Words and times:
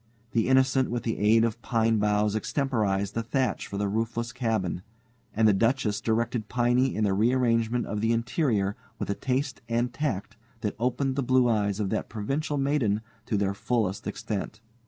The 0.31 0.47
Innocent 0.47 0.89
with 0.89 1.03
the 1.03 1.19
aid 1.19 1.45
of 1.45 1.61
pine 1.61 1.99
boughs 1.99 2.35
extemporized 2.35 3.15
a 3.15 3.21
thatch 3.21 3.67
for 3.67 3.77
the 3.77 3.87
roofless 3.87 4.31
cabin, 4.31 4.81
and 5.35 5.47
the 5.47 5.53
Duchess 5.53 6.01
directed 6.01 6.47
Piney 6.49 6.95
in 6.95 7.03
the 7.03 7.13
rearrangement 7.13 7.85
of 7.85 8.01
the 8.01 8.11
interior 8.11 8.75
with 8.97 9.11
a 9.11 9.13
taste 9.13 9.61
and 9.69 9.93
tact 9.93 10.37
that 10.61 10.75
opened 10.79 11.17
the 11.17 11.21
blue 11.21 11.47
eyes 11.47 11.79
of 11.79 11.91
that 11.91 12.09
provincial 12.09 12.57
maiden 12.57 13.01
to 13.27 13.37
their 13.37 13.53
fullest 13.53 14.07
extent. 14.07 14.59